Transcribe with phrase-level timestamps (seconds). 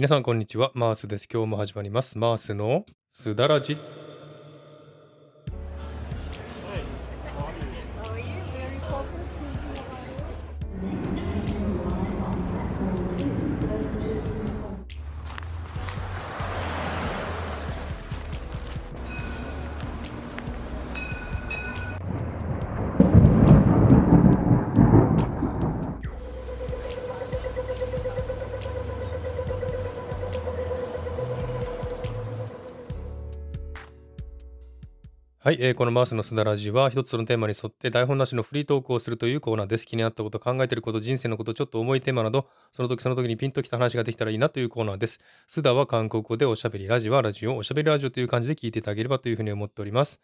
[0.00, 1.28] 皆さんこんにちは、マースです。
[1.30, 2.16] 今日も始まります。
[2.16, 3.76] マースのすだらじ。
[35.42, 39.86] はい、えーこのマースのすだらじは一つのテーマに沿って台本なしのフリートークをするというコーナーです。
[39.86, 45.18] 気になったこと、考えていること、人生のこと、ちょっと重いテーマなど、その時その時にピンときた話ができたらいいなというコーナーです。
[45.48, 50.20] すだは韓国語でおしゃべり、ラジはラジオ、おしゃべりラジオという感じで聞いていただければというふうに思っております。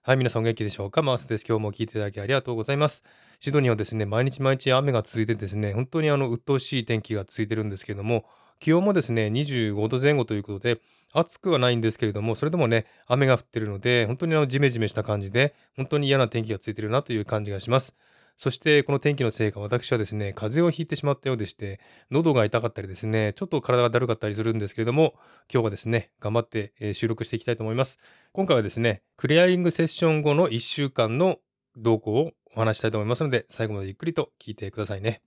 [0.00, 1.02] はい、皆さんお元気でしょうか？
[1.02, 1.44] マースです。
[1.46, 3.04] 今日も聞いていただきありがとうございます。
[3.40, 8.24] シドニーはですね、毎日毎日雨が続いてですね、本当にあの、鬱陶しい天気が続いてるんですけれども、
[8.60, 10.80] 気温もですね、25度前後ということで、
[11.12, 17.94] 暑くはないんですけれども、それでもね、雨が降ってるので、本当にあの、ジメジメした感じで、本当に嫌な天気がついてるなという感じがします。
[18.36, 25.14] そして、この天気のせいか、私はですね、風邪をひいてしまったようでして、喉が痛かったりですね、ちょっと体がだるかったりするんですけれども、
[25.50, 27.98] 今日はですね、頑張って、収録していきたいと思います。
[28.32, 31.38] 今回はですね、クリアリングセッション後の1週間の
[31.78, 35.22] 動向をお話したいと思いますので、最後までゆっくりと聞いてくださいね。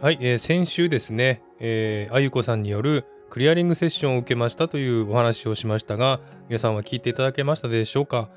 [0.00, 8.30] はい、えー先週ですね、えーあゆこさんによるクリアリングセッションを受けましたというお話をしましたが、皆さんは聞いていただけましたでしょうか？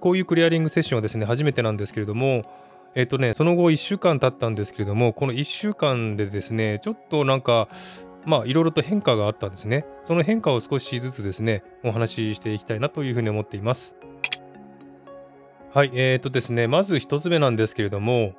[0.00, 2.44] こういうクリアリングセッションはですね、初めてなんですけれども、
[2.94, 7.68] えっ、とね、その後1週間経ったんですけれども、この1週間でですね、ちょっとなんか、
[8.24, 9.84] まあいろいろと変化があったんですね。
[10.06, 13.96] その変化を少しずつですね、お話ししていきたいなというふうに思っています。
[15.74, 18.32] はい、えっ、とですね、まず一つ目なんですけれども、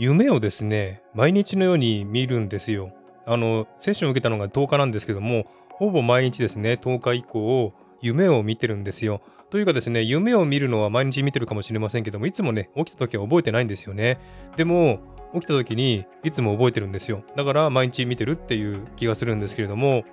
[0.00, 2.92] 夢をですね、毎日のように見るんですよ。
[3.26, 9.20] あの、セッションを受けたのが10日なんですけども、ほぼ毎日ですね、10日以降、夢を見てるんですよ。
[9.50, 14.20] というかですね、夢を見るのは毎日見てるかもしれませんけども、いつもね、起きた時は覚えてないんですよね。
[14.54, 15.00] でも、
[15.34, 17.24] 起きた時にいつも覚えてるんですよ。
[17.34, 20.04] だから毎日見てるっていう気がするんですけれども、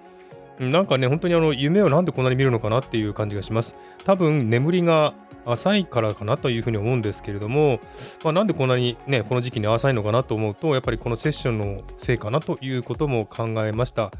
[0.60, 3.76] なんかね、本当にあの、夢をなんでこんなに見るのかなっていう感じがします。
[4.04, 5.14] 多分、眠りが
[5.46, 7.80] 浅いからかなというふうに思うんですけれども、
[8.24, 14.12] まあ、なんでこんなにね、この時期に浅いのかなと思うと、やっぱりこのセッションのせいかなということも考えました。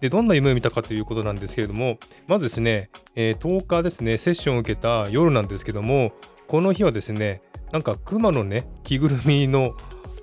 [0.00, 6.12] で、どんな夢を見たかということなんですけれども、まずですね、えー10日ですね、セッションを受けた夜なんですけども、
[6.48, 7.40] この日はですね、
[7.72, 9.74] なんか熊のね、着ぐるみの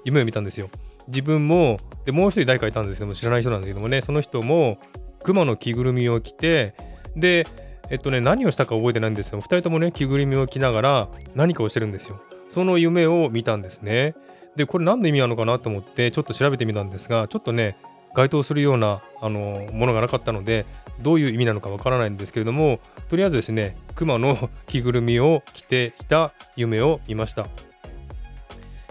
[0.05, 0.69] 夢を見たんですよ。
[1.07, 4.77] 自分も、で、もう一人誰かいたんですけども、知らない人なんですけどもね、その人も
[5.23, 6.73] 熊の着ぐるみを着て、
[7.15, 7.47] で、
[7.89, 12.21] えっとね、何をしたか覚えてないんですけど、2人ともね、着ぐるみを着ながら何かをしてるんですよ。
[12.49, 14.15] その夢を見たんですね。
[14.55, 17.77] で、これ何の意味なのかなと思って、ちょっと調べてみたんですが、ちょっとね、
[18.13, 20.65] 該当するようなあのものがなかったので、
[21.01, 27.47] どういう意味なのかわからないんですけれども、とりあえずですね、熊の着ぐるみを着ていた夢を見ました。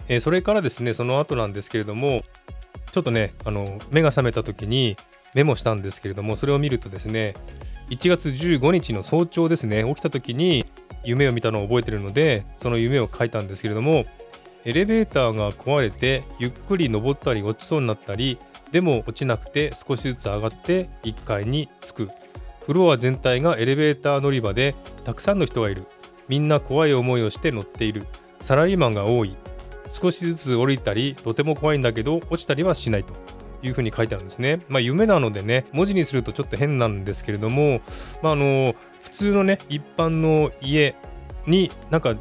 [0.09, 2.23] えーそれからですね、その後なんですけれども、
[2.93, 4.97] ちょっとね、あの目が覚めた時に
[5.35, 7.35] メモしたんですけれども、それを見るとですね、
[7.91, 10.65] 1月15日の早朝ですね、起きた時に
[11.05, 14.07] 夢を見たのを覚えてるので、その夢を書いたんですけれども、
[14.65, 18.39] エレベーターが壊れて、ゆっくり登ったり落ちそうになったり、
[18.71, 22.09] でも落ちなくて少しずつ上がって1階に着く。
[22.67, 25.87] フロア全体がエレベーター乗り場でたくさんの人がいる。
[26.29, 28.07] みんな怖い思いをして乗っている。
[28.43, 29.35] サラリーマンが多い。
[29.91, 33.13] 少しずつ降りたり、とても怖いんだけど、落ちたりはしないと
[33.63, 34.61] いうふうに書いてあるんですね。
[34.69, 37.81] まあ、夢なのでね、文字にするとちょっと変なんですけれども、
[38.23, 40.95] まあ、あの普通のね、一般の家
[41.47, 42.15] になんか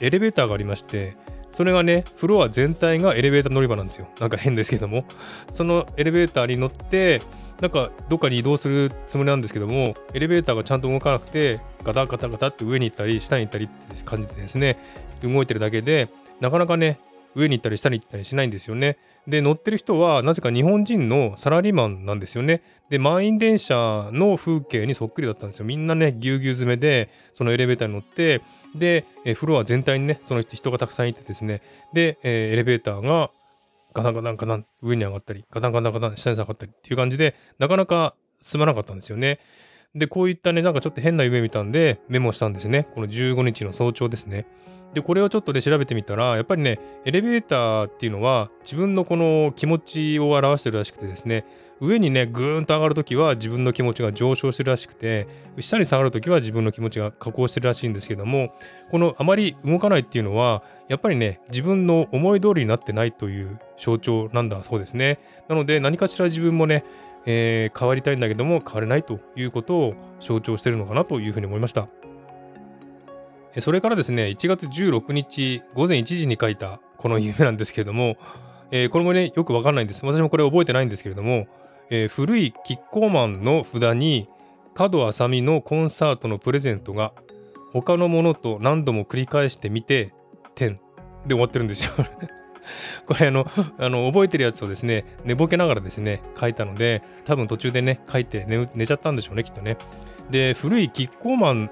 [0.00, 1.16] エレベーターがありまして、
[1.52, 4.06] それがね、フロア全体がエレベーター乗り場なんですよ。
[4.20, 5.04] なんか変ですけども。
[5.50, 7.20] そのエレベーターに乗って、
[7.60, 14.78] なんかどっかに移動するつもりなんですけども、エレベーターがちゃんと動かなくて、ガタガタガタって上に行ったり、下に行ったりって感じでですね、
[15.22, 16.08] 動いてるだけで、
[16.40, 17.00] なかなかね、
[17.38, 18.98] 上に行ったり下に行ったりしないんですよね。
[19.28, 22.62] で、乗ってる人はなぜか日本人のサラリーマンなんですよね。
[22.90, 25.64] で、満員電車の風景にそっくりだったんですよ。
[25.64, 28.42] みんなね、ぎゅうぎゅう詰めで、そのエレベーターに乗って、
[28.74, 31.62] で、えフロア全体にね、その人がたくさんいてですね、
[31.92, 33.30] で、えエレベーターが
[33.94, 39.38] ガタンガタンガタン上に上がったり、ガタンガタンガタン下に下がったりっていう感じで、なかなか進まなかったんですよね。
[39.98, 42.86] で、こういったね、なんかちょっと変な夢見たんで、メモしたんですね。
[42.94, 44.46] この15日の早朝ですね。
[44.94, 51.44] で、これをちょっとで、ね、調べてみたら、やっぱりね、エレベーターっていうのは、自分のこの気持ちを表してるらしくてですね、
[51.80, 55.28] 上にね、ぐーんと上がるときは自分の気持ちが上昇してるらしくて、
[55.60, 58.52] 下に下がるときは自分の気持ちが下降してるらしいんですけども、
[58.90, 65.20] このあまり動かないっていうのは、やっぱりね、自分の思い通りになってないという象徴なんだそうですね。
[65.48, 66.84] なので、何かしら自分もね、
[67.26, 71.88] えー、変わりたいんだけども変われないということを象徴してるのかなというふうに思いました。
[73.60, 78.16] それからですね、1月16日午前1時に書いたこの夢なんですけれども、
[78.70, 80.04] えー、これもね、よくわかんないんです。
[80.04, 81.46] 私もこれ覚えてないんですけれども、
[81.90, 84.28] えー、古いキッコーマンの札に
[84.74, 87.12] 角あさみのコンサートのプレゼントが
[87.72, 90.12] 他のものと何度も繰り返してみて、
[90.54, 90.80] 点
[91.26, 91.92] で終わってるんですよ
[93.06, 93.46] これあの、
[93.78, 99.76] あの覚えてるやつをですね、寝ぼけながらですね、書いたので、多分途中でね、書いて寝寝ちゃったんでしょうね、きっとね。
[100.30, 101.70] で、古いキッコーマン、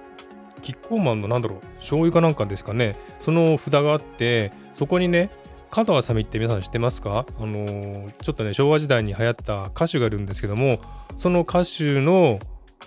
[0.62, 5.30] キッコーマンのなんだろう、醤油かなんかですかね、その札があって、そこにね、
[5.70, 7.26] 角あさみって皆さん知ってますか？
[7.38, 10.78] あのー、ちょっとね、昭和時代に流行った歌手がいるんですけども、
[11.16, 12.38] その歌手の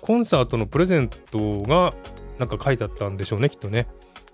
[0.02, 1.94] コンサートのプレゼントが
[2.40, 3.88] なんか書いてあったんでしょうね、きっとね。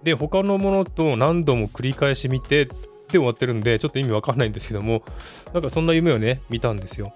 [0.03, 2.69] で、他のものと何度も繰り返し見て
[3.11, 5.03] で終わってるんで、ちょっと意味わかんないんですけども、
[5.53, 7.13] なんかそんな夢をね、見たんですよ。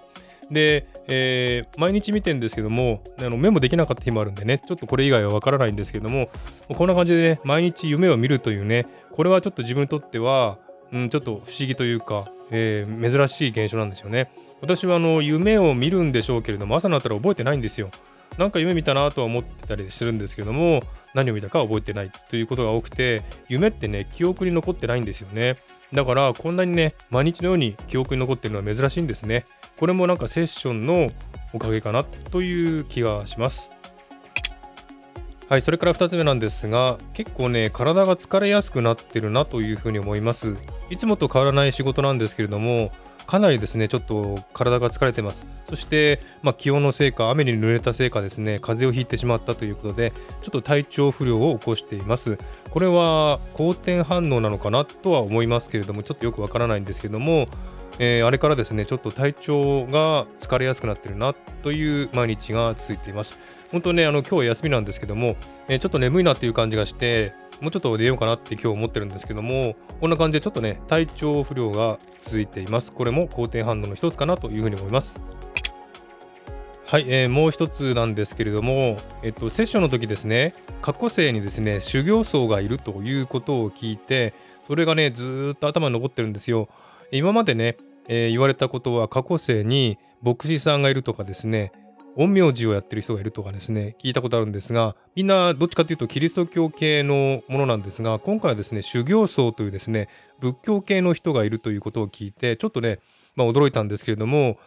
[0.50, 6.28] で、えー、毎日見てんですけども、あのメモできなかった日もあるんでね、ちょっとこれ以外はわからないんですけども、
[6.68, 10.58] こんな感じでね、毎日夢を見るというね、これはちょっと自分にとっては、
[10.92, 14.30] うん、ちょっと不思議というか、えー、珍しい現象なんですよね。
[14.60, 17.90] 私はあの夢を見るんでしょうけれども、朝になったら覚えてないんですよ。
[18.38, 20.82] なんか夢見たなとは思ってたりするんですけども、
[21.14, 25.56] 何を見たか覚えてないということが多くて、夢ってね、記憶に残ってないんですよね。
[25.92, 29.46] だから、こんなにね、毎日のように記憶に残ってるのは珍しいんですね。
[29.78, 31.10] これもなんかセッションの
[31.52, 33.72] おかげかなという気がします。
[35.48, 40.54] はい、それから2つ目なんですが、結構ね、体が疲れやすくなってるなというふうに思います。
[40.90, 42.92] いつもと変わらない仕事なんですけれども、
[43.30, 45.46] かなりですね、ちょっと体が疲れてます。
[45.68, 50.10] そして、まあ、気温のせいか、雨に濡れたせいかですね、風邪をひいてしまったということで、
[50.42, 52.38] ちょっと体調不良を起こしています。
[52.70, 57.46] これは好転反応なのかなとは思いますけれども、ちょっとよくわからないんですけども、
[58.00, 63.38] えー、あれからですね、ちょっと体調が疲れやすくなってるなという毎日が続いています。
[63.70, 65.36] 本当ね、あの今日は休みなんですけども、
[65.68, 72.92] えー、ちょっと眠いなっていう感じがして、もうちょっと出ようかなって今日思ってるんですけども、こんな感じでちょっとね、体調不良が続いています。
[72.92, 75.20] これも好転反応の一つかなというふうに思います。
[76.86, 84.34] はい、えー、もう一つなんですけれども、えっと、セッションの時ですね、過去生にですね、修行僧がいるということを聞いて、
[84.66, 86.68] それがね、ずっと頭に残ってるんですよ。
[87.12, 87.76] 今までね、
[88.08, 91.70] えー、言われたことは過去生に牧師さんがいるとかですね、
[92.16, 100.08] 陰陽師をやってる人がいるとかですね、聞いたことあるんですが、みんなどっちかというとキリスト教系のものなんですが、今回はですね、修行僧というですね、
[100.40, 102.98] 仏教系の人がいるということを聞いて、ちょっとね、
[103.36, 104.58] まあ、驚いたんですけれども、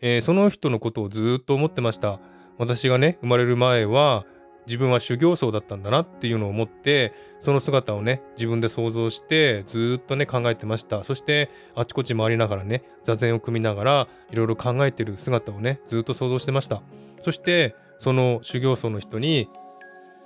[0.00, 2.20] えー、その人のことをずっと思ってました。
[2.58, 4.24] 私がね、生まれる前は、
[4.66, 11.04] 自分は修行僧だったんだなっていうのを思ってその姿をね自分で想像してずっとね考えてました。
[11.04, 16.82] そしてあちこち回りながらね座禅を組みながらいろいろ考えてる姿をねずっと想像してました。
[17.20, 19.48] そしてその修行僧の人に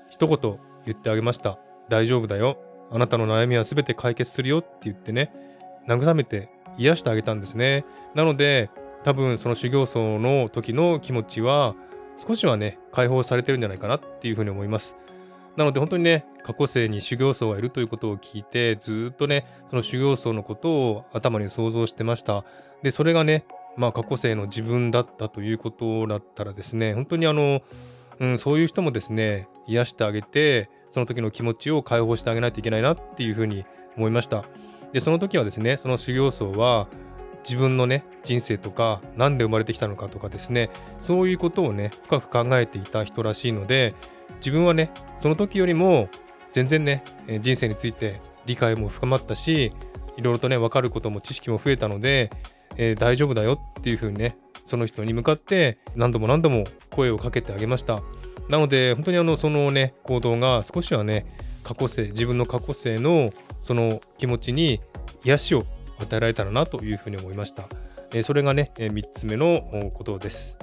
[0.08, 1.58] 一言言ってあげました。
[1.88, 2.58] 大丈夫だよ。
[2.90, 5.32] あなたの悩みは全て解決するよって言ってね
[5.88, 7.84] 慰めて癒してあげたんですね。
[8.14, 8.70] なので
[9.02, 11.74] 多分その修行僧の時の気持ちは
[12.16, 14.96] 少しはね、解放されてるんじゃないかなっていうふうに思います。
[15.56, 22.44] なので本当にね、過去世に修行僧がいるということを聞いて、ずっとね、その修行僧のことを頭に想像してました。
[22.82, 23.44] で、それがね、
[23.76, 27.62] まあ過去世の自分だったということだったらですね、本当にあの、
[28.18, 33.64] うん、そういう人もですね、癒してあげて、その時の気持ちを解放してあげないといけないなっていうふうに
[33.96, 34.44] 思いました。
[34.92, 36.88] で、その時はですね、その修行僧は、
[37.48, 40.68] 自分のね人生とか何で生まれてきたのかとかですね。
[40.98, 43.94] そういうことをね深く考えていた人らしいので
[44.38, 46.08] 自分はねその時よりも
[46.52, 47.04] 全然ね
[47.40, 49.70] 人生について理解も深まったし
[50.16, 52.30] いろいろとね分かることも知識も増えたので、
[52.76, 58.00] えー、大丈夫だよっていうふうにねその人に向かって何度も何度も声をかけてあげました。
[58.48, 61.26] なので本当にあのそのね行動が少しはね
[61.62, 64.80] 過去性自分の過去性のその気持ちに
[65.24, 65.64] 癒しを
[65.98, 67.64] 与えられたらなというふうに思いました。
[68.12, 70.58] えそれがね、え3つ目のことです。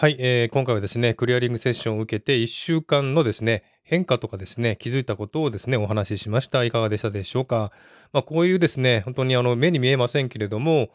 [0.00, 6.64] はい、えー、今回はですね、クリアリングセッションを受けて1週間のですね、変化とかですね、気づいたことをですね、お話ししました。
[6.64, 7.70] いかがでしたでしょうか？
[8.14, 10.88] まあ、こういうですね、本当にあの目に見えませんけれども、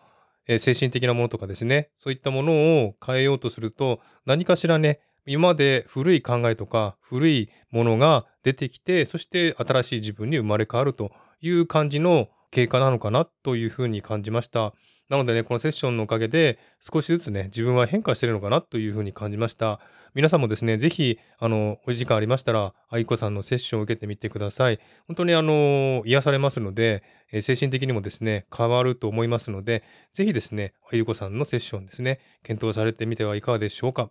[0.47, 11.11] え、精神的なものとかですね、そういったものを変えようとすると、何かしらね、今まで古い考えとか古いものが出てきて、そして新しい自分に生まれ変わると
[11.41, 14.73] いう感じの経過なのかなというふうに感じました。
[15.09, 19.79] なのでね、このセッションのおかげで少しずつね、自分は変化してるのかなというふうに感じました。
[20.15, 24.79] 皆さんもですね、ぜひ、あの、お時間ありましたら、愛子さんのセッションを受けてみてください。
[25.07, 29.83] 本当にあの、癒されますので、え精神的にもですね、変わると思いますので、
[30.13, 34.09] ぜひですね、愛子さんのセッションですね、検討されてみてはいかがでしょうか。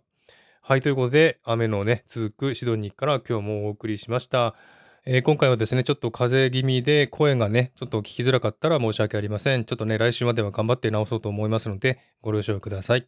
[0.61, 4.55] はい、ということで、雨のね、続くシドニーから今日もお送りしました。
[5.07, 9.63] えー、今回はですね、ちょっと風邪気味で声がね、ちょっと聞きづらかったら申し訳ありません。
[9.63, 13.07] ちょっとね、来週までは頑張って直そうと思いますので、ご了承ください。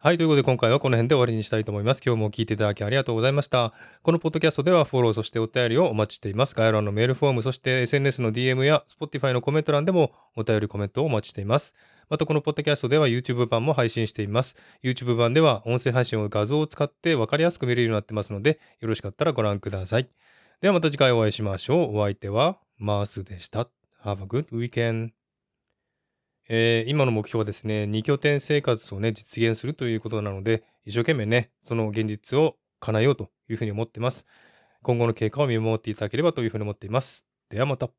[0.00, 2.02] はい、ということで今回はこの辺で終わりにしたいと思います。
[2.04, 3.74] 今日も聞いていただきありがとうございました。
[4.02, 6.54] このポッドキャストではフォロー、そしてお便りをお待ちしています。
[6.56, 11.74] 概要欄のメールフォーム、そして SNS の DM や Spotify のコメント欄でもお便りコメントをお待ちしています。
[12.10, 14.56] またこのポッドキャストでは YouTube 版も配信しています。
[14.82, 20.08] YouTube 版では音声配信を画像を使って分かりやすく見れるようになってますので、よろしかったらご覧ください。
[20.62, 21.98] ではまた次回お会いしましょう。
[21.98, 23.68] お相手はマースでした。
[24.02, 25.10] Have a good weekend.
[26.48, 34.24] えー、今の目標はですね、2拠点生活をね、実現するということなので、一生懸命ね、その現実を叶えようというふうに思っています。
[34.80, 37.26] 今後の経過を見守っていただければというふうに思っています。
[37.50, 37.90] ではまた。